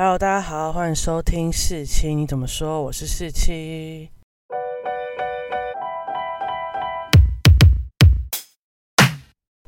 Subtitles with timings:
[0.00, 2.80] Hello，大家好，欢迎收听四七，你怎么说？
[2.82, 4.08] 我是四七。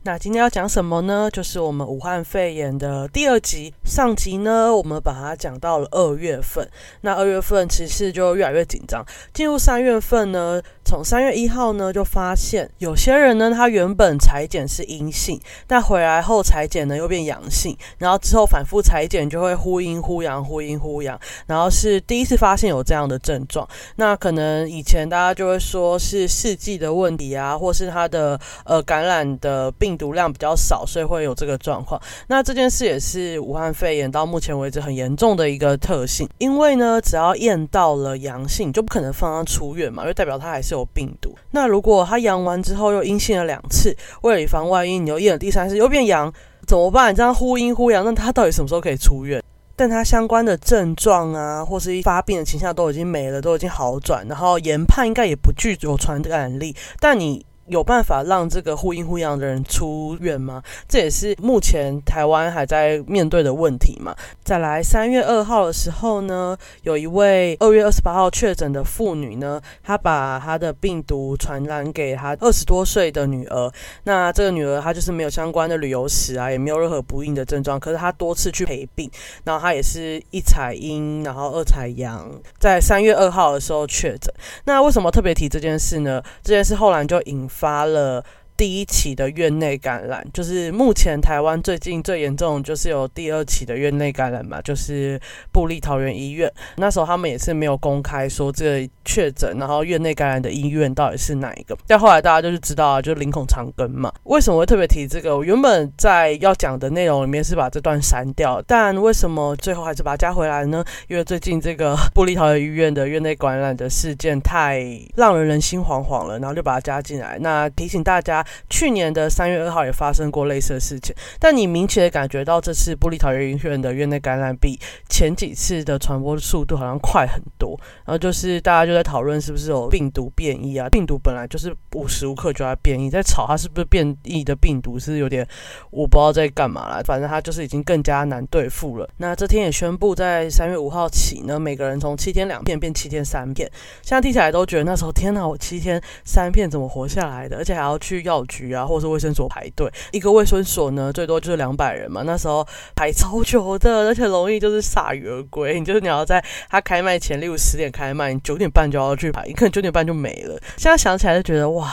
[0.03, 1.29] 那今天要讲什么呢？
[1.31, 3.75] 就是我们武汉肺炎的第二集。
[3.85, 6.71] 上集呢，我们把它讲到了二月份。
[7.01, 9.05] 那二月份其实就越来越紧张。
[9.35, 21.17] 进入三月份呢，从三月一号呢，就发现有些人呢，他原本裁剪是阴性，但回来后裁剪呢又变阳性，然后之后反复裁剪就会忽阴忽阳，忽阴忽阳，
[21.47, 23.65] 然后是第一次发现有这样的症状。
[23.95, 30.01] 那可能以前大家就会说是试剂的问题啊，或是他的呃感染的病。
[30.01, 32.01] 毒量比较少，所以会有这个状况。
[32.29, 41.35] 那这件事也是武汉肺炎到目前为止很严重的一个特性，因为呢，只要验到了阳性，就不可能放他出院嘛，就代表他还是有病毒。
[41.51, 46.33] 那如果他阳完之后又阴性了两次，为了以防万一，你又验了第三次又变阳，
[46.67, 47.13] 怎么办？
[47.13, 49.43] 你这样忽阴忽阳，那他到底什么时候可以出院？
[49.77, 57.45] 但他相关的症状啊，或是发病的倾向都已经没了，都已经好转，然后研判应该也不具有传染力，但你。
[57.71, 60.61] 有办法让这个忽阴忽阳的人出院吗？
[60.89, 64.13] 这也是目前台湾还在面对的问题嘛。
[64.43, 73.71] 再来，三月二号的时候呢，有一位二月二十八号确诊的妇女呢，她把她的病毒传染给她二十多岁的女儿。
[74.03, 79.09] 那这个女儿她就是没有相关的旅游史啊，也没有任何不孕的症状，可是她多次去陪病，
[79.45, 84.35] 然后她也是一采阴，然后二采阳，在三月二号的时候确诊。
[84.65, 86.21] 那为什么特别提这件事呢？
[86.43, 87.49] 这件事后来就引。
[87.60, 88.25] 发发了
[88.61, 95.19] 第一起的院内感染，就是目前台湾最近最严重，就是有第二起的院内感染嘛，就是
[95.51, 96.53] 布利桃园医院。
[96.77, 101.75] 那时候他们也是没有公开说这个确诊，然后院内感染的医院到底是哪一个。
[101.87, 104.13] 但后来大家就是知道啊，就是林孔长庚嘛。
[104.25, 105.35] 为什么会特别提这个？
[105.35, 110.85] 我原本在要讲的内容里面是把这段删掉，但为什么最后还是把它加回来呢？
[111.09, 114.85] 因为最近这个 布利桃园医院的院内感染的事件太
[115.17, 117.39] 让人人心惶惶了，然后就把它加进来。
[117.41, 118.45] 那提醒大家。
[118.69, 124.79] 去年的三月二号也发生过类似的事情，但你明显的感觉到这次布利桃园医院的院内感染比
[125.09, 127.79] 前几次的传播速度好像快很多。
[128.05, 130.89] 然后就是大家就在讨论是不是有病毒变异啊？
[130.89, 135.47] 病毒本来就是无时无刻就在变异，在吵它是不是变异的病毒是有点
[135.91, 137.03] 我不知道在干嘛了。
[137.05, 139.09] 反正它就是已经更加难对付了。
[139.19, 143.71] 那这天也宣布在三月五号起呢，每个人从七天两片变七天三片。
[144.03, 147.57] 现在听起来都觉得那时候天哪，我七天三片怎么活下来的？
[147.57, 148.40] 而且还要去药。
[148.47, 152.23] 局啊，或者是卫生所排队，一个卫生所呢，最多就是两百人嘛。
[152.25, 155.79] 那时候排超久的，而且容易就是铩羽而归。
[155.79, 160.59] 你就是你要在他开卖前，例如十点开卖，你九点半就要去排，你可能九点半就没了。
[160.77, 161.91] 现在想起来就觉得哇。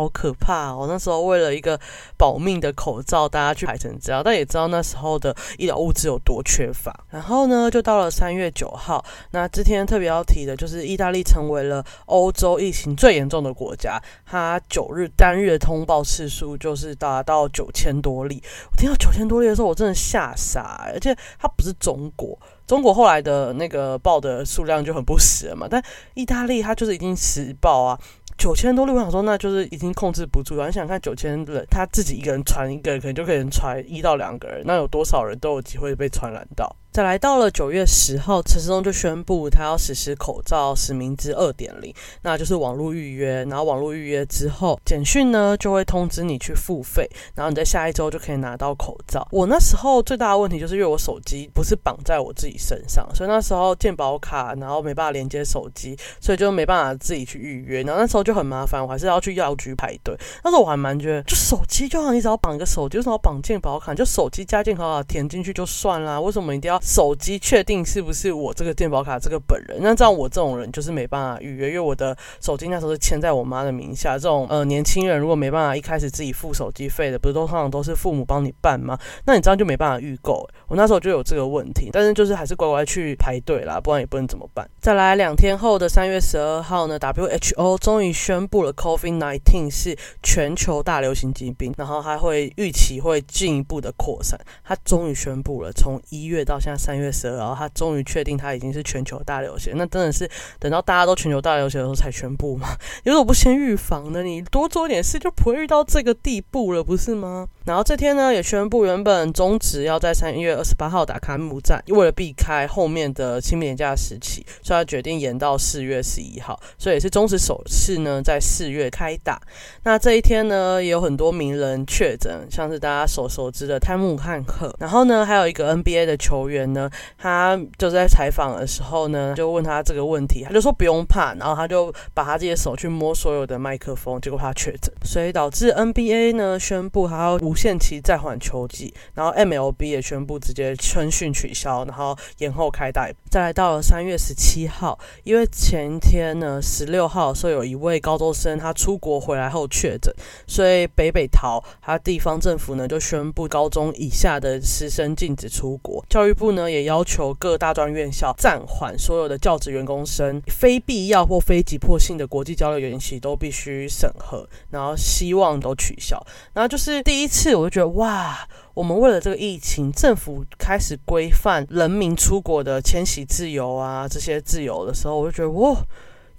[0.00, 0.86] 好可怕哦！
[0.88, 1.78] 那时候为了一个
[2.16, 7.04] 保命的口罩，大家去排成这样，但也知道那时候的医疗物资有多缺乏。
[7.10, 18.42] 然后呢，就到了三月九号，那今天特别要提的就是意大利成为了欧洲疫情最严重的国家，它九日单日的通报次数就是达到九千多例。
[18.72, 25.84] 我听到九千多例的时候，我真的吓傻，而且它不是中国，中国后来的那个报的数量就很不实嘛，但
[26.14, 28.00] 意大利它就是已经实报啊。
[28.40, 30.64] 九千多例，我想说，那就是已经控制不住了。
[30.64, 36.74] 你想看九千人，他自己一个人传一个人，可能就可以传一到两个人，那有多少人都有机会被传染到？
[36.92, 49.24] 再来到了九月十号，陈时中就宣布他要实施口罩实名制二点零，那就是网络预约，然后网络预约之后，简讯呢就会通知你去付费，然后你在下一周就可以拿到口罩。
[49.30, 60.12] 我那时候最大的问题就是因为我手机不是绑在我自己身上，所以那时候健保卡，然后没办法连接手机，所以就没办法自己去预约，然后那时候就很麻烦，我还是要去药局排队。
[60.42, 63.94] 那时候我还蛮觉得，就手机就好像，你只要绑一个手机，为什么要绑健保卡？
[63.94, 66.79] 就手机加健保卡填进去就算啦，为什么一定要？
[66.80, 69.78] 手机确定是不是我这个电保卡这个本人？
[69.80, 74.18] 那这样我这种人就是没办法预约，因为我的手机那时候是签在我妈的名下。
[74.18, 78.98] 这种呃年轻人如果没办法一开始自己付手机费的，不是都通常都是父母帮你办吗？
[79.26, 80.46] 那你这样就没办法预购。
[80.68, 84.68] 我那时候就有这个问题，但是就是还是乖乖去排队啦，不然也不能怎么办。
[84.80, 94.38] 再来两天后的三月十二号呢，WHO 终于宣布了 COVID-19 是全球大流行疾病，然后还会预期会进一步的扩散。
[94.64, 99.72] 它终于宣布了，从一月到现在三月十二号，他终于确定他已经是全球大流行。
[99.76, 100.28] 那真的是
[100.58, 102.68] 等到大家都全球大流行的时候才宣布吗？
[103.04, 104.22] 如果不先预防呢？
[104.22, 107.46] 你多做点事就不会遇到这个地步了，不是吗？
[107.64, 116.58] 然后这天呢也宣布，原本终止要在三月二十八号打开幕战，为了避开后面的清明年假时期，所以他决定延到四月十一号。
[116.78, 119.40] 所以也是终止首次呢在四月开打。
[119.84, 126.59] 那这一天呢也有很多名人确诊，像是大家所熟知的泰姆汉克，然后呢还有一个 NBA 的球员。
[126.60, 143.08] 员呢，他就在采访的时候呢，就问他这个问题，他就说不用怕，然后他就把他自己手去摸所有的麦克风，结果他确诊，所以导致 NBA 呢宣布他要无限期暂缓球季，然后 MLB 也宣布直接春训取消，然后延后开打。
[143.30, 150.12] 再来到了三月十七号，因为前天呢十六号说有一位高中生他出国回来后确诊，
[150.46, 156.04] 所以北北桃他地方政府呢就宣布高中以下的师生禁止出国。
[156.08, 166.20] 教育部呢也要求各大专院校暂缓所有的教职员工生非必要或非急迫性的国际交流研习都必须审核，然后希望都取消。
[166.52, 175.76] 然后就是第一次，我就觉得哇，我们为了这个疫情，政府开始规范人民出国的迁徙自由啊这些自由的时候，我就觉得哇。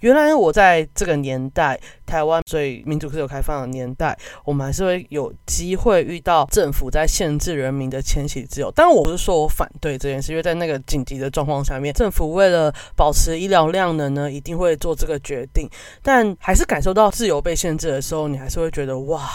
[0.02, 8.70] 原来我在这个年代，台湾最民主自由开放的年代，我们还是会有机会遇到政府在限制人民的迁徙自由。
[8.74, 15.68] 但我不是说我反对这件事，因为在那个紧急的状况下面，政府为了保持医疗量能呢，一定会做这个决定。
[16.02, 19.30] 但还是感受到自由被限制的时候，你还是会觉得哇。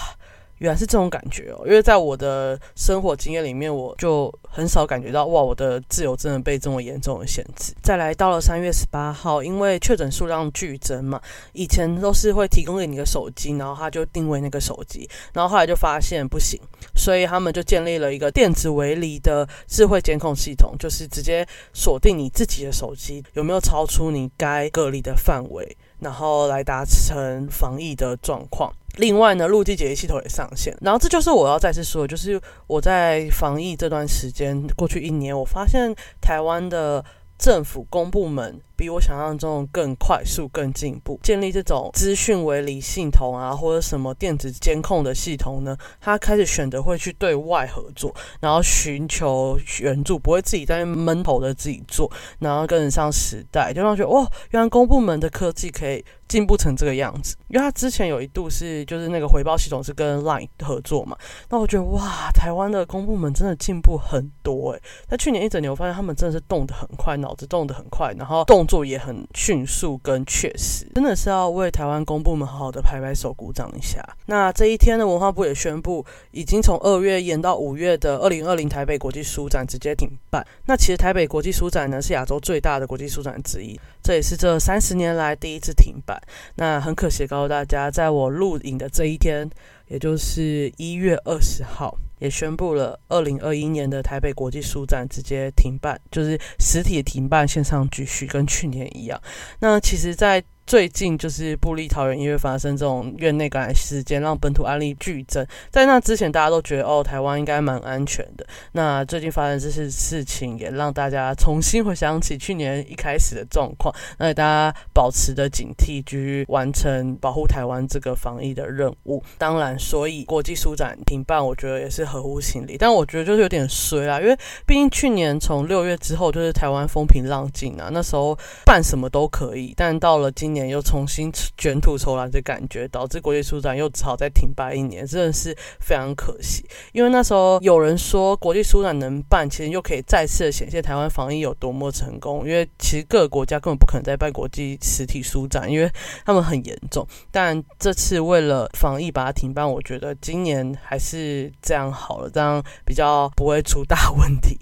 [0.60, 7.74] 原来是这种感觉哦，因为在我的生活经验里面，我就很少感觉到哇，我的自由真的被这么严重的限制。
[7.82, 11.22] 再来到了三月十八号，因为确诊数量剧增嘛，
[11.54, 16.60] 以前都是会提供给你个手机，然后他就定位那个手机，然后后来就发现不行，
[16.96, 28.72] 所以他们就建立了一个电子围篱的智慧监控系统，就是直接锁定你自己的手机有没有超出你该隔离的范围，然后来达成防疫的状况。
[28.96, 37.04] 另外呢，陆地检疫系统也上线，然后这就是我要再次说，就是我在防疫这段时间，过去一年，我发现台湾的
[37.38, 38.60] 政府公部门。
[38.78, 41.20] 比我想象中更快速、更进步。
[41.24, 45.76] 建立这种资讯为理系统啊，或者什么电子监控的系统呢？
[46.00, 57.36] 他开始选择会去对外合作，然后寻求援助，不会自己在闷头的自己做，然后跟得上时代，就让觉得哇，原来公部门的科技可以进步成这个样子。
[57.48, 61.18] 因为他之前有一度是就是那个回报系统是跟 Line 合作嘛，
[61.50, 64.82] 那我觉得哇，台湾的公部门真的进步很多诶。
[65.08, 68.67] 在去年一整年，我发现他们真的是动得很快，脑子动得很快，然后动。
[68.68, 74.04] 作也很迅速跟确实，真的是要为台湾公部门好好的拍拍手、鼓掌一下。
[74.26, 80.46] 那这一天呢，文化部也宣布，已经从二月延到五月的二零二零台北国际书展直接停办。
[80.66, 86.22] 那其实台北国际书展呢，是亚洲最大的国际书展之一，这也是这三十年来第一次停办。
[86.56, 89.50] 那很可惜告诉大家，在我录影的这一天，
[89.88, 91.98] 也就是一月二十号。
[92.20, 99.22] 也宣布了，二零二一年的台北国际书展直接停办，就是实体停办，线上继续，跟去年一样。
[99.60, 105.48] 那其实，在最近就是布利桃园因为发生这种院内感染事件，让本土案例剧增。
[105.72, 108.46] 在那之前，大家都觉得哦，台湾应该蛮安全的。
[108.74, 113.96] 那最近发生这些事情，也让大家重新回想起去年一开始的状况。
[114.20, 119.24] 那大家保持的警惕，继续完成保护台湾这个防疫的任务。
[119.38, 122.76] 当然，所以国际书展停办，我觉得也是合乎情理。
[122.78, 129.74] 但我觉得就是有点衰啦，因为毕竟去年从六月之后，就是台湾风平浪静啊，那时候办什么都可以。
[129.78, 136.66] 但到了今年，年又重新卷土重来的感觉，导致国际书展又只好再停办一年，真的是非常可惜。
[136.94, 142.48] 因为那时候有人说国际书展能办，其实又可以再次的显现台湾防疫有多么成功。
[142.48, 145.90] 因为其实各个国家根本不可能再办国际实体书展，因为
[146.26, 147.08] 他们很严重。
[147.32, 154.58] 但这次为了防疫把它停办，我觉得今年还是这样好了，这样比较不会出大问题。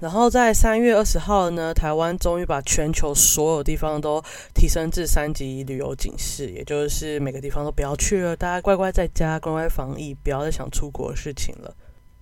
[0.00, 4.22] 然后在三月二十号呢，台湾终于把全球所有地方都
[4.54, 11.74] 提升至三级旅游警示，也就是每个地方都不要去了，大家乖乖在家，乖乖防疫，不要再想出国的事情了。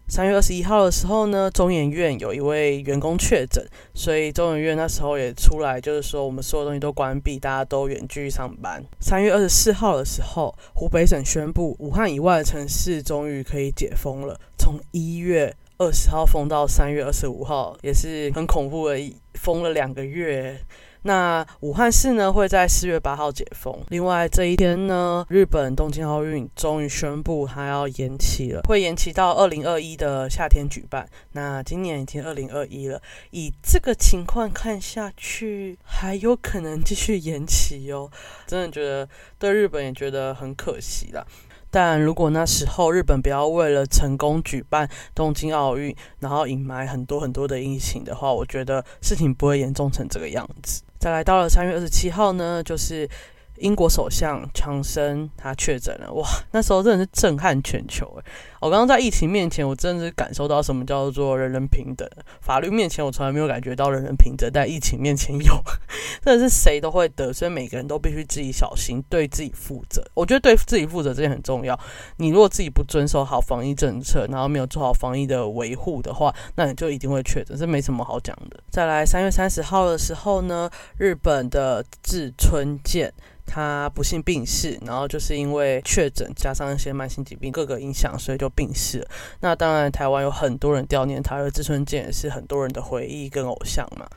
[0.08, 8.82] 三月二十一号的时候呢，中研院有一位员工确诊，所以中研院那时候也出来，就是说我们所有东西都关闭，大家都远距上班。
[8.98, 15.54] 三月二十四号的时候，湖北省宣布，武汉以外的城市终于可以解封了，从一月。
[15.78, 18.98] 二十号封到三月二十五号，也是很恐怖的，
[19.34, 20.60] 封了两个月。
[21.02, 23.72] 那武汉市呢会在四月八号解封。
[23.88, 31.08] 另外这一天呢，日本东京奥运终于宣布它要延期了，会延期到二零二一的夏天举办。
[31.32, 38.10] 那今年已经二零二一了，以这个情况看下去，还有可能继续延期哦。
[38.48, 39.08] 真的觉得
[39.38, 41.24] 对日本也觉得很可惜了。
[41.70, 50.82] 但如果那时候日本不要为了成功举办东京奥运，然后隐瞒很多很多的疫情的话，我觉得事情不会严重成这个样子。
[50.98, 53.08] 再来到了三月二十七号呢，就是
[53.56, 58.24] 英国首相强生他确诊了，哇，那时候真的是震撼全球诶。
[58.60, 62.08] 我刚刚在疫情面前，我真的是感受到什么叫做人人平等。
[62.40, 65.62] 法律面前我从来没有感觉到人人平等，但疫情面前有，
[66.22, 70.02] 真的是谁都会得，所以每个人都必须自己小心，对自己负责。
[70.14, 71.78] 我觉得对自己负责这件很重要。
[72.16, 78.58] 你如果自己不遵守好防疫政策，然后没有做好防疫的维护的话，那你就一定会确诊，这没什么好讲的。
[78.70, 83.12] 再来，三月三十号的时候呢，日本的志村健。
[83.50, 89.06] 他不幸病逝，然后就是因为确诊加上一些慢性疾病各个影响，所以就病逝。
[89.40, 94.08] 那当然，台湾有很多人悼念他，而志村健也是很多人的回忆跟偶像嘛。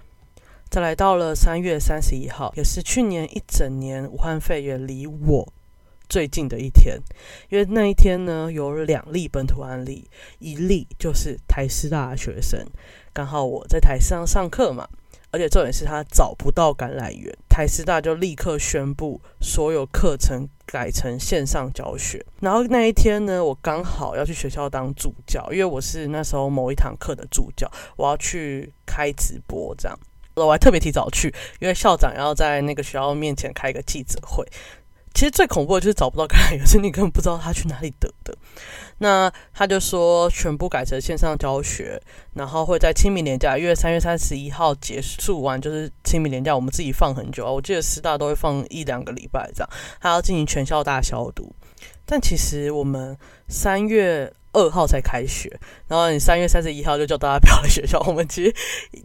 [0.69, 5.47] 再来到了三月三十一号，也是去年一整年武汉肺炎离我
[6.07, 6.97] 最近的一天，
[7.49, 10.09] 因为那一天呢有两例本土案例，
[10.39, 12.65] 一例就是台师大的学生，
[13.11, 14.87] 刚好我在台上上课嘛。
[15.31, 22.25] 而且重点是他找不到感染源，台师大就立刻宣布所有课程改成线上教学。
[22.41, 29.97] 然后那一天呢，我刚好要去学校当助教，因为我是那时候某一堂课的助教，我要去开直播这样。
[30.35, 34.45] 我还特别提早去，因为校长要在那个学校面前开一个记者会。
[35.13, 38.35] 其实最恐怖的就是找不到感染源，是你根本不知道他去哪里得的。
[38.99, 42.01] 那他就说全部改成线上教学，
[42.33, 47.51] 然后会在清明年假，因为三月三十一号结束完就是清明年假，我们自己放很久啊。
[47.51, 51.53] 我记得师大都会放一两个礼拜这样，还要进行全校大消毒。
[52.05, 55.49] 但其实我们三月二号才开学，
[55.87, 57.99] 然后你三月三十一号就叫大家不要来学校。
[58.01, 58.53] 我们其实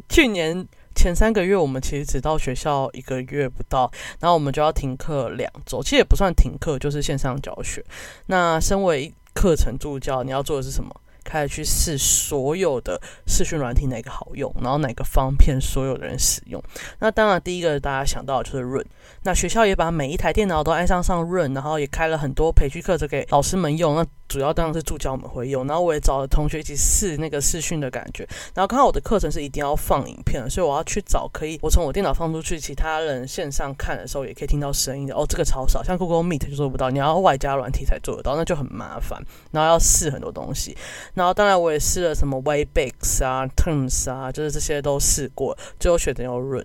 [0.08, 0.66] 去年
[0.96, 3.88] 前三个月，我们其实只到学校一个月不到，
[4.18, 7.84] 然后我们就要停课两周，其实也不算停课，就是线上教学。
[8.26, 10.90] 那身为课程助教，你要做的是什么？
[11.28, 16.62] 开始去试所有的视讯软体哪个好用，然后哪个方便所有的人使用。
[17.00, 18.84] 那当然，第一个大家想到的就是润。
[19.24, 23.96] 那学校也把每一台电脑都安上上润，然后也开了很多培训课程给老师们用。
[23.96, 25.66] 那主要当然是助教我们会用。
[25.66, 28.26] 然后我也找了同学一起试那个视讯的感觉。
[28.54, 35.14] 然后刚好我的课程是一定要放影片的，所以我要去找可以我从我电脑放出去，其他人线上看的时候也可以听到声音的。
[35.14, 39.22] 哦，这个超少，像 Google Meet 就做不到，你要外加软体才做得到，那就很麻烦。
[39.50, 40.76] 然后要试很多东西。
[41.14, 46.64] 然后当然我也试了什么 Webex 啊、Terms 啊，就是这些都试过，最后选择用润。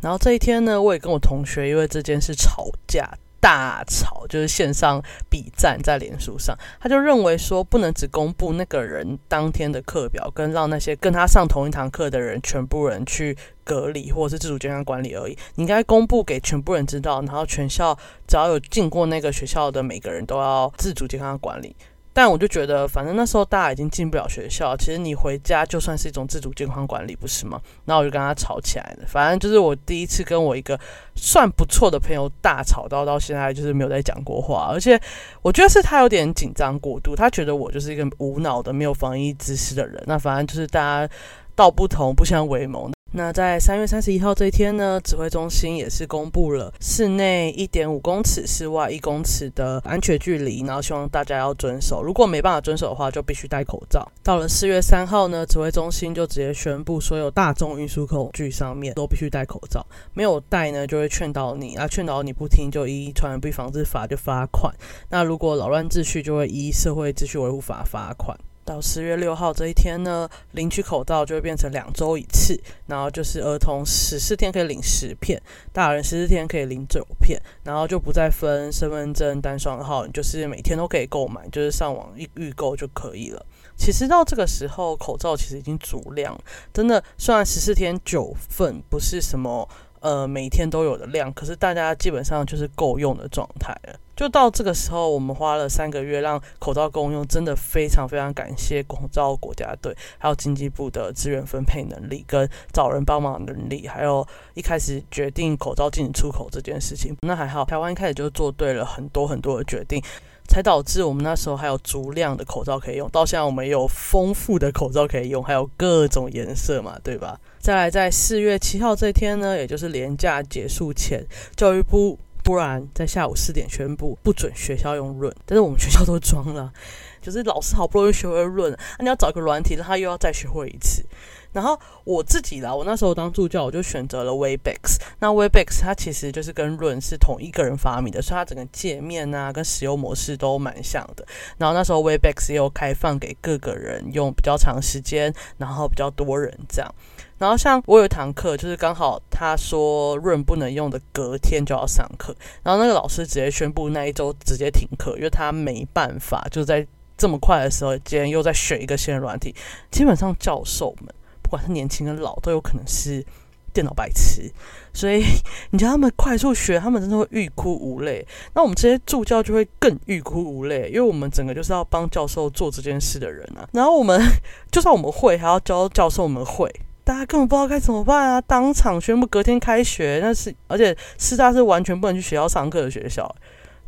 [0.00, 3.06] 然后这一天呢，我也跟我同学因为这件事吵架，
[3.40, 6.56] 大吵，就是线上比战在脸书上。
[6.78, 15.36] 他就认为说，不能只公布那个人当天的课表，跟让那些跟他上同一堂课的人全部人去隔离或者是自主健康管理而已。
[15.54, 21.74] 你应该公布给全部人知道，然后全校只要有进过那个学校的每个人都要自主健康管理。
[22.12, 27.60] 但我就觉得，反正那时候大家已经进不了学校，其实你回家就算是一种自主健康管理，不是吗？
[27.84, 29.06] 然后我就跟他吵起来了。
[29.06, 30.78] 反正就是我第一次跟我一个
[31.14, 35.00] 算不错的朋友大吵到到现在就是没有再讲过话，而且
[35.40, 40.02] 我觉得是他有点紧张过度，他觉得我就是一个无脑的、没有防疫知识的人。
[40.06, 41.14] 那反正就是大家
[41.54, 42.90] 道不同不相为谋。
[43.12, 52.02] 那在三月三十一号这一天呢，指挥中心也是公布了室内一点五公尺、室外一公尺的安全距离，然后希望大家要遵守。
[52.04, 54.08] 如果没办法遵守的话，就必须戴口罩。
[54.22, 64.72] 到了四月三号呢，指挥中心就直接宣布，所有大众运输工具上面都必须戴口罩，没有戴呢就会劝导你啊，劝导你不听就依传染病防治法就罚款。
[65.08, 68.38] 那如果扰乱秩序，就会依社会秩序维护法罚款。
[68.64, 75.40] 到十月六号这一天呢，领取口罩就会变成两周一次，然后就是儿童十四天可以领十片，
[75.72, 83.44] 大人十四天可以领九片，然后就不再分身份证单双号，就是每天都可以购买，就是上网预预购就可以了。
[83.76, 86.38] 其实到这个时候，口罩其实已经足量，
[86.72, 89.68] 真的，虽然十四天九份不是什么。
[90.02, 93.94] 呃，每天都有的量，可是大家基本上就是够用的状态了。
[94.20, 107.16] 就到这个时候，我们花了三个月让口罩共用，真的非常非常感谢口罩国家队，还有经济部的资源分配能力跟找人帮忙能力，还有一开始决定口罩禁止出口这件事情。
[107.22, 110.02] 那还好，台湾一开始就做对了很多很多的决定。
[110.46, 117.38] 才导致我们那时候还有足量的口罩可以用，到现在我们有丰富的口罩可以用，还有各种颜色嘛，对吧？
[117.60, 121.24] 再来，在四月七号这天呢，也就是连假结束前，
[121.54, 126.72] 教育部不然在下午四点宣布不准学校用润，但是我们学校都装了，
[127.20, 131.04] 就是老师好不容易学会润，那你要找一个软体，他又要再学会一次。
[131.52, 134.98] 然后我自己啦，我那时候当助教，我就选择了 Webex。
[135.18, 141.26] 那 Webex 它其实就是跟润是同一个人发明的，所以它整个界面啊跟使用模式都蛮像的。
[141.58, 146.94] 然后那时候 Webex 也有开放给各个人用比较长时间，然后比较多人这样。
[147.40, 159.54] 然后像我有一堂课，就是刚好他说润不能用的隔天就要上课，然后那个老师直接宣布那一周直接停课，因为他没办法就在这么快的时候，今天又在选一个新的软体。
[159.90, 163.24] 基本上教授们，不管是年轻跟老，都有可能是
[163.72, 164.52] 电脑白痴，
[164.92, 165.24] 所以
[165.70, 168.22] 你叫他们快速学，他们真的会欲哭无泪。
[168.54, 173.66] 那我们这些助教就会更欲哭无泪，因为我们整个就是要帮教授做这件事的人啊。
[173.72, 174.20] 然后我们
[174.70, 176.70] 就算我们会，还要教教授们会。
[177.10, 178.40] 大家根本不知道该怎么办啊！
[178.42, 183.28] 当场宣布隔天开学，那是而且师大是完全不能去学校上课的学校，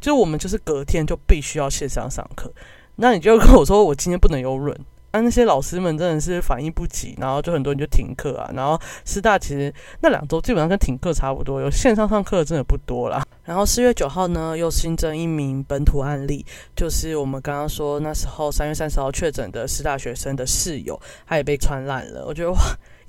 [0.00, 2.52] 就我们就是隔天就必须要线上上课。
[2.96, 4.76] 那你就跟我说，我今天不能有润。
[5.12, 8.50] 那那些老师们真的是反应不及，然后就很多人就停课啊。
[8.54, 13.24] 然后师大其实那两周基本上跟停课差不多，有线上上课真的不多啦。
[13.44, 22.26] 然后四月九号呢，又新增一名本土案例，就是我们刚刚说那时候三月三十号确诊的师大学生的室友，他也被传染了。
[22.26, 22.58] 我觉得哇。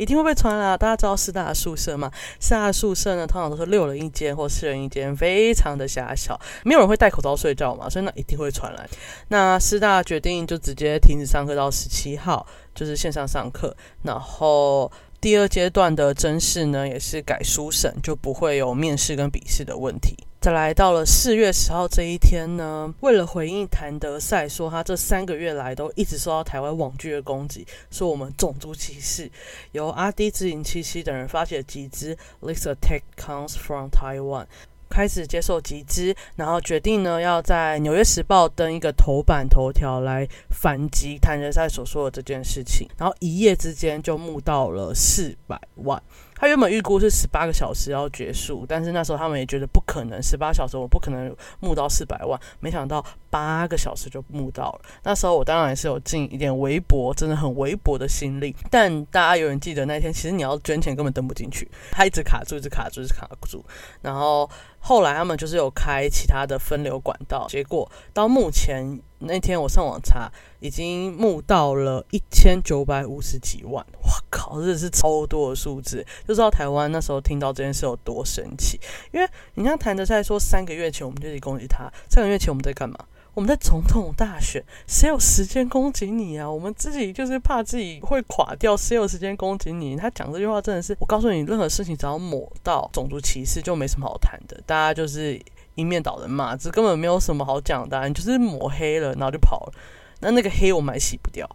[0.03, 0.77] 一定会被传染。
[0.77, 2.12] 大家知道师大宿舍吗？
[2.41, 8.89] 师大宿舍呢，通常都是六人一间或四人一间，非常的狭小，没有人会戴口罩睡觉嘛，所以那一定会传染。
[9.29, 12.45] 那师大决定就直接停止上课到十七号，
[12.75, 13.74] 就是线上上课。
[14.01, 14.91] 然后
[15.22, 20.17] 第二阶段的真试呢，也是改书审，就不会有面试跟笔试的问题。
[20.43, 29.31] 再来到了四月十号这一天呢，为了回应谭德赛说他这三个月来都一直受到台湾网剧的攻击，说我们种族歧视，
[29.71, 34.47] 由阿迪、自营七七等人发起的集资，This attack comes from Taiwan，
[34.89, 46.03] 开始接受集资，然后决定呢要在《纽约时报》登一个头版头条来反击谭德赛所说的这件事情，然后一夜之间就募到了四百万。
[46.36, 52.40] 他原本预估是十八个小时要结束，但是那时候他们也觉得不可能，十八小时我不可能募到四百万。
[52.60, 54.82] 没想到八个小时就募到了。
[55.02, 58.56] 那时候我当然也是有尽一点微薄，真的很微薄的心力。
[58.70, 63.66] 但大家有人记得那天，其实你要捐钱根本登不进去，他一直卡住，一直卡住，一直卡住。
[64.04, 64.48] 然后
[64.78, 70.32] 后来他们就是有开其他的分流管道，结果到目前那天我上网查。
[70.63, 78.80] 已经募到了一千九百五十几万，我靠，这是超多的数字，就知道台湾那时候听到这件事有多神奇。
[79.12, 82.96] 因为你像谭德赛说，三个月前我们就去攻击他，三个月前我们在干嘛？
[83.34, 86.50] 我们在总统大选，谁有时间攻击你啊？
[86.50, 89.96] 我们自己就是怕自己会垮掉，谁有时间攻击你？
[89.96, 95.41] 他讲这句话真的是，我告诉你，任何事情只要抹到种族歧视，就没什么好谈的，大家就是
[95.74, 99.74] 一面倒的骂，这根本没有什么好讲的，你就是抹黑了，然后就跑了。
[100.19, 101.50] 那那个黑我们还洗不掉，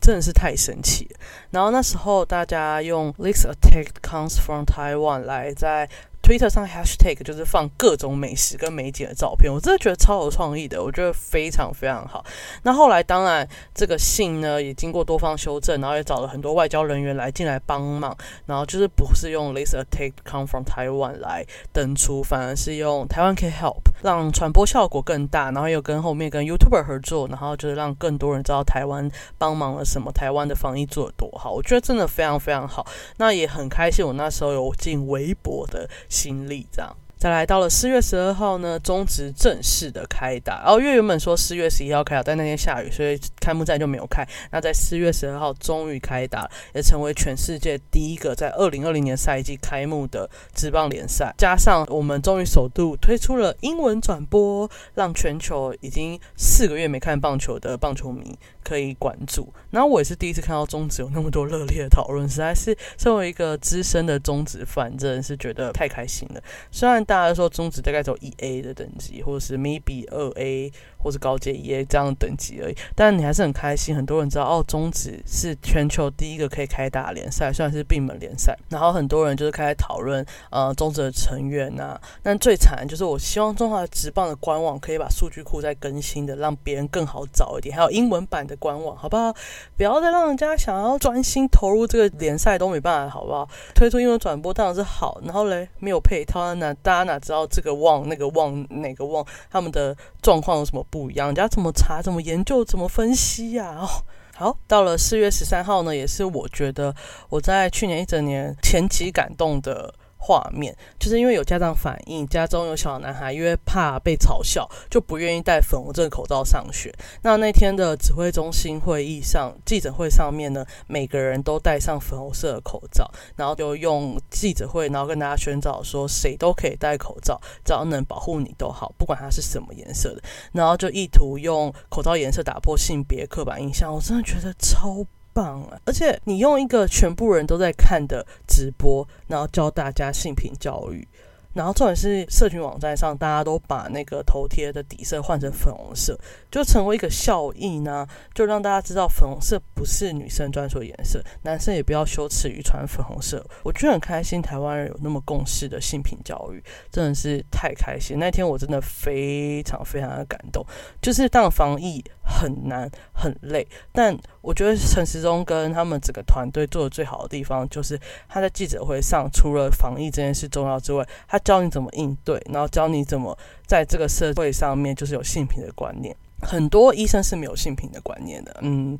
[0.00, 1.20] 真的是太生气了。
[1.50, 5.90] 然后那时候大家用 "This attack comes from Taiwan" 来在。
[6.22, 12.22] Twitter 上 Hashtag 就是放各种美食跟美景的照片，我真的觉得超有创意的，我觉得非常非常好。
[12.64, 32.86] 那后来当然这个信呢也经过多方修正，然后也找了很多外交人员来进来帮忙，然后就是不是用 This attack come from Taiwan 来登出，反而是用台湾 can help，让传播效果更大，然后又跟后面跟 YouTuber 合作，然后就是让更多人知道台湾帮忙了什么，台湾的防疫做得多好，我觉得真的非常非常好。
[33.16, 35.88] 那也很开心，我那时候有进微博的。
[36.08, 40.62] 心力这样，再来到了四月十二号呢，中职正式的开打。
[40.62, 44.24] 然后因为原本说四月十一号开打，但那天下雨，所以开幕战就没有开。
[44.52, 51.34] 那在四月十二号终于开打，也成为全世界第一个在二零二零年赛季开幕的职棒联赛。
[51.36, 58.38] 加上我们终于首度推出了英文转播，让全球已经四个月没看棒球的棒球迷。
[58.68, 66.42] 可以关注，然后我也是第一次看到中职有那么多热烈的讨论，实在是作为一个资深的中职反正是觉得太开心了。
[66.70, 73.96] 虽然大家说中职大概走一 A 的等级，或者是 maybe 二 A 或是高阶一 A 这样的等级而已，但你还是很开心。
[73.96, 78.54] 很多人知道哦，中职是全球第一个可以开打联赛，虽然是闭门联赛。
[78.68, 81.98] 然后很多人就是开始讨论呃中职的成员呐。
[82.22, 88.58] 但最惨就是我希望中华职棒的官网可以把数据库再更新的，让别人更好找一点，还有英文版的。
[88.58, 89.32] 官网好不好？
[89.76, 93.48] 不要再让人家想要专心投入这个联赛都没办法，好不好？
[93.72, 101.28] 推出英文转播当然是好，然后嘞没有配套，那大家哪知道这个旺那个旺哪个旺，他们的状况有什么不一样？
[101.28, 103.76] 人家怎么查、怎么研究、怎么分析呀？
[103.78, 103.88] 哦，
[104.34, 106.94] 好，到了四月十三号呢，也是我觉得
[107.28, 109.94] 我在去年一整年前期感动的。
[110.18, 116.92] 画面就是因为有家长反映，家中有小男孩，因为怕被嘲笑，就不愿意戴粉红色口罩上学。
[117.22, 130.22] 那那天的指挥中心会议上，记者会上面呢，每个人都戴上粉红色的口罩，然后就用记者会，然后跟大家宣导说，谁都可以戴口罩，只要能保护你都好，不管它是什么颜色的。
[130.52, 135.06] 然后就意图用口罩颜色打破性别刻板印象，我真的觉得超。
[135.38, 135.78] 棒啊！
[135.84, 141.06] 而且你用一个全部人都在看的直播，然后教大家性平教育。
[141.54, 146.16] 然后重点是，社群网站上大家都把那个头贴的底色换成粉红色，
[146.50, 153.44] 就成为一个效应呢，就让大家知道粉红色不是女生专属颜色，男生也不要羞耻于穿粉红色。
[153.64, 158.18] 我觉得很开心，台湾人有那么共识的性平教育，真的是太开心。
[158.18, 160.64] 那天我真的非常非常的感动，
[161.00, 167.98] 就是当防疫很难很累，但我觉得陈时中跟他们整个团队做的最好的地方，就是
[168.28, 176.16] 他在记者会上，除了防疫这件事重要之外，他教你怎么应对，然后教你怎么在这个社会上面就是有性平的观念。
[176.40, 178.98] 很多医生是没有性平的观念的，嗯。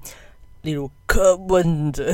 [0.62, 2.04] 例如柯文哲，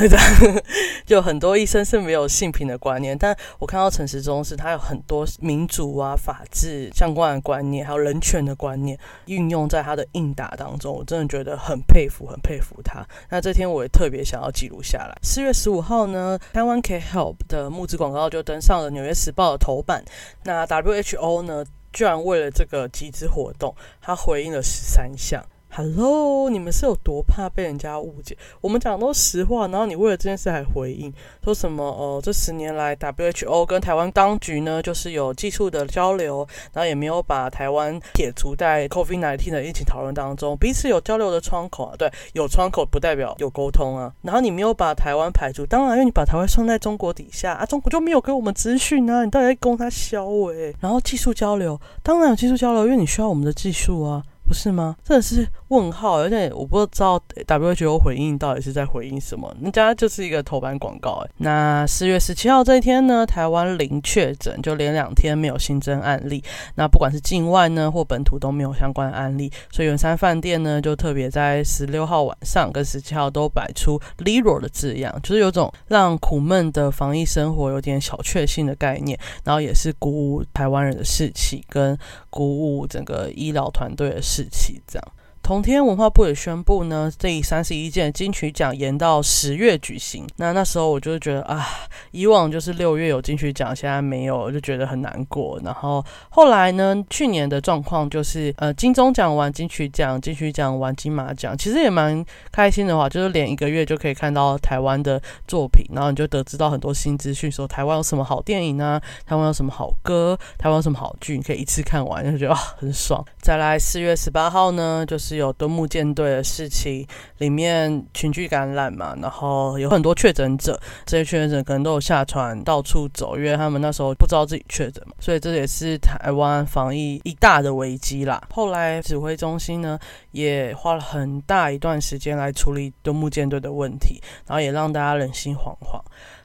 [1.06, 13.04] 就很多医生是没有性平的观念，但我看到陈时中是他有很多民主啊、法治相关的观念，还有人权的观念运用在他的应答当中，我真的觉得很佩服，很佩服他。
[13.30, 15.18] 那这天我也特别想要记录下来。
[15.22, 20.04] 四月十五号呢，台湾 K Help 的募资广告就登上了《纽约时报》的头版。
[20.44, 25.44] 那 WHO 呢，居然为了这个集资活动，他回应了十三项。
[25.76, 28.38] Hello，你们是有多怕被人家误解？
[28.60, 31.82] 我们讲都是实话，然后你为了这件事还回应，说什么？
[31.82, 41.96] 哦，这十年来，WHO 跟台湾当局呢，就是有技术的交流，然后也没有把台湾撇除在 COVID-19 的疫情讨论当中，彼此有交流的窗口啊。
[41.98, 44.12] 对，有窗口不代表有沟通啊。
[44.22, 49.24] 然后你没有把台湾排除，当然，因为你把台湾算在中国底下啊，中国就没有给我们资讯啊。
[49.24, 50.72] 你到底在攻他销诶？
[50.78, 54.22] 然后技术交流，当然有技术交流，因为你需要我们的技术啊。
[54.46, 54.96] 不是吗？
[55.02, 59.54] 真的是问号，而且我不知道 WHO 回应到底是在回应什么。
[59.60, 61.30] 人家就是一个头版广告哎。
[61.38, 66.42] 那四月十七号这一天呢，台湾零确诊，就连两天没有新增案例。
[66.74, 81.96] 那不管是境外呢或本土都没有相关案例，所以远山饭店呢就特别在十六号晚上跟十七号都摆出 “Lero” 的字样，就是有种让苦闷的防疫生活有点小确幸的概念，然后也是鼓舞台湾人的士气，跟
[82.34, 84.20] 鼓舞整个医疗团队的。
[84.20, 85.12] 士气这样。
[85.44, 90.26] 同天，文化部也宣布呢，这三十一届金曲奖延到十月举行。
[90.36, 91.68] 那那时候我就觉得啊，
[92.12, 95.60] 以往就是六月有金曲奖，现在没有，就觉得很难过。
[95.62, 113.22] 然后后来呢，去年的状况就是，呃，金钟奖完金曲奖，金曲奖完金马奖，其实也蛮开心的话，就是连一个月就可以看到台湾的作品，然后你就得知到很多新资讯，说台湾有什么好电影啊，台湾有什么好歌，台湾有什么好剧，你可以一次看完，就觉得啊很爽。
[113.42, 115.33] 再来四月十八号呢，就是。
[115.36, 117.06] 有敦木舰队的事情，
[117.38, 128.42] 里面群聚感染嘛，然后有很多确诊者，这些确诊者可能都有下船到处走，因为他们那时候不知道自己确诊嘛，所以这也是台湾防疫一大的危机啦。
[128.50, 129.98] 后来指挥中心呢，
[130.32, 136.00] 也花了很大一段时间来处理敦木舰队的问题，然后也让大家人心惶惶。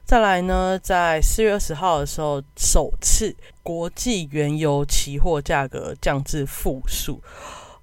[0.05, 7.21] 再来呢，在四月二十号的时候，首次国际原油期货价格降至负数。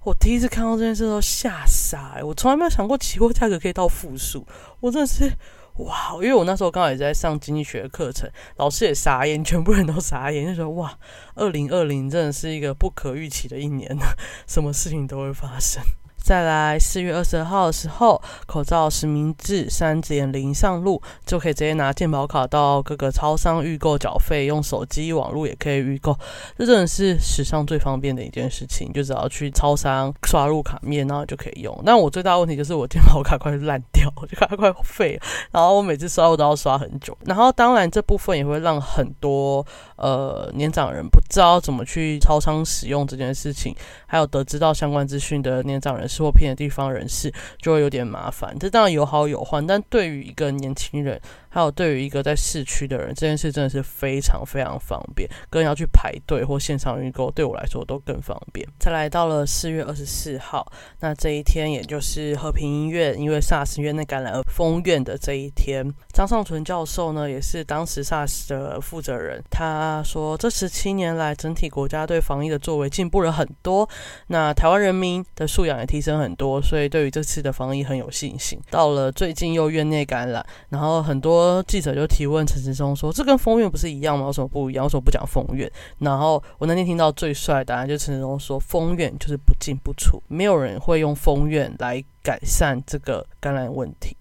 [0.07, 2.17] 我第一次看到这件事都吓傻！
[2.23, 4.47] 我从来没有想过期货价格可以到负数，
[4.79, 5.29] 我真的是
[5.79, 6.13] 哇！
[6.13, 10.97] 因为我那时候刚好也在上经济学的课程，老师也傻眼，全部人都傻眼，就说哇，
[11.35, 13.97] 二零二零真的是一个不可预期的一年，
[14.47, 15.83] 什么事情都会发生。
[16.27, 26.13] 再来四月二十二号的时候，口罩实名制三点零上路，就可以直接拿健保卡到各个超商预购缴费，用手机网络也可以预购，
[26.57, 28.91] 这真的是史上最方便的一件事情。
[28.91, 31.81] 就只要去超商刷入卡面，然后就可以用。
[31.85, 37.17] 但我最大问题就是我健保卡快烂掉，就卡快废了，然后我每次刷我都要刷很久。
[37.23, 43.73] 然后当然这部分也会让很多呃年长人不知道怎么去超商使用这件事情，
[44.05, 46.05] 还有得知到相关资讯的年长人。
[46.17, 51.21] 做片的地方人士就会有点麻烦，这当然有好有坏，但对于一个年轻人。
[51.57, 58.63] 还有对于一个在市区的人，这件事真的是非常非常方便，跟要去排队或线上预购，对我来说都更方便。
[58.79, 73.89] 再来到了四月二十四号，那这一天也就是和平医院因为 SARS 院内感染而封院的这一天，张尚存教授呢也是当时 SARS 的负责人，他说这十七年来整体国家对防疫的作为进步了很多，
[74.27, 78.61] 那台湾人民的素养也提升很多，所以对于这次的防疫很有信心。
[78.69, 81.46] 到了最近又院内感染，然后很多。
[81.67, 84.25] 记者就提问陈时中说：“这跟封院不是一样吗？
[84.27, 84.85] 有什么不一样？
[84.85, 94.15] 为什么不讲封院？”然后我那天听到最帅的答案，就陈时中说：“封院就是不进不出，没有人会用封院来改善这个感染问题，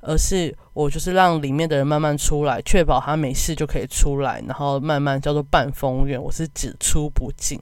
[0.00, 6.22] 而是我就是让里面的人慢慢出来，确保他没事就可以出来，然后慢慢叫做半封院。
[6.22, 7.60] 我是只出不进。”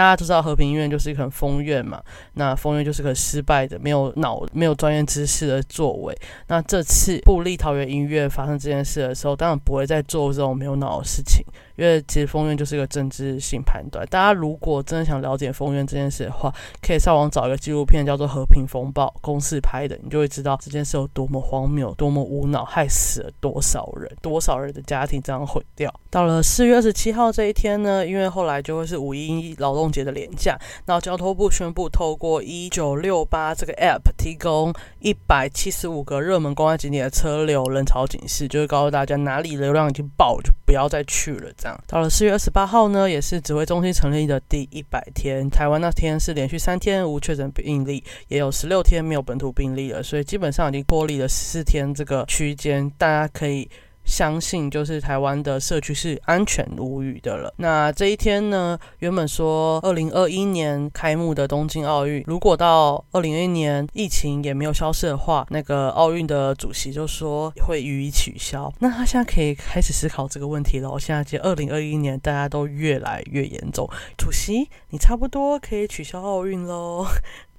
[0.00, 6.18] 大家都知道和平医院就是一个很疯院嘛，那疯院就是个失败的、没有脑、没有专业知识的作为。
[6.46, 11.44] 那这次布利桃园医院发生这件事的时候，当然不会再做这种没有脑的事情。
[11.80, 25.90] 因为其实封院就是一个政治性判断，大家如果真的想了解封院这件事的话，可以上网找一个纪录片叫做《和平风暴》，公司拍的，你就会知道这件事有多么荒谬、多么无脑，害死了多少人，多少人的家庭这样毁掉。
[26.10, 41.50] 到了四月二十七号这一天呢，因为后来就会是五一劳动节的连假，那交通部宣布透过一九六八这个 App 提供一百七十五个热门公安景点的车流人潮警示，就是告诉大家哪里流量已经爆了，就不要再去了。
[41.56, 41.69] 这样。
[41.86, 45.48] 到了四月二十八号呢，也是指挥中心成立的第一百天。
[45.50, 53.68] 台湾那天是连续三天无确诊病例，也有十六天没有本土病例了，所以基本上已经脱离了十四天这个区间，大家可以。
[54.10, 57.54] 相信就是台湾的社区是安全无虞的了。
[57.58, 68.70] 那这一天呢，原本说二零二一年开幕的东京奥运，如果到二零二一年疫情也没有消失的话，那个奥运的主席就说会予以取消。
[68.80, 70.98] 那他现在可以开始思考这个问题了。
[70.98, 77.06] 现在接二零二一年，大家都越来越严重，主席你差不多可以取消奥运喽。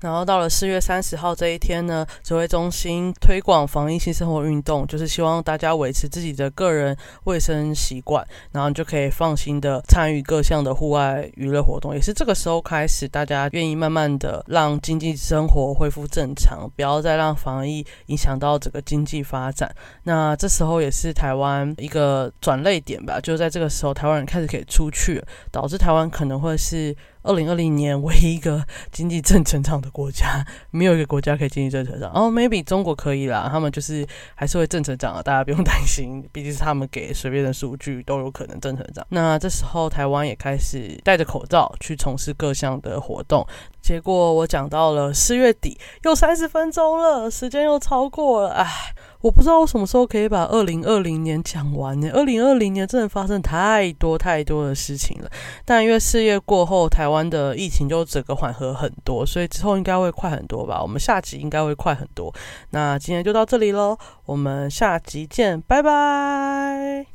[0.02, 11.94] 然后到了四月三十号这一天呢，指挥中心推广防疫性生活运动，就是希望大家维持自己的个人卫生习惯，然后就可以放心的参与各项的户外娱乐活动。
[11.94, 19.72] 也是这个时候开始，大家愿意慢慢的让经济生活恢复正常，不要再让防疫影响到整个经济发展。
[20.04, 26.96] 那这时候也是台湾一个转类点吧，就在这个时候，台湾人开始可以出去，导致台湾可能会是。
[27.24, 32.12] 二零二零年唯一一个经济正成长的国家，没有一个国家可以经济正成长。
[32.14, 34.06] 哦，maybe 中国可以啦，他们就是
[34.36, 39.06] 还是会正成长啊，大家不用担心， 毕竟是他们给随便的数据都有可能正成长。
[39.10, 43.46] 那这时候台湾也开始戴着口罩去从事各项的活动。
[43.82, 48.68] 结果我讲到了四月底，又三十分钟了，时间又超过了，唉。
[49.22, 52.10] 我不知道我什么时候可以把二零二零年讲完呢？
[52.12, 55.30] 二零二零年真的发生太多太多的事情了。
[55.64, 60.82] 但因为四月过后，台湾的疫情就整个缓和很多，所以之后应该会快很多吧。
[60.82, 62.34] 我们下集应该会快很多。
[62.72, 67.06] 那今天就到这里喽，我们下集见，拜拜。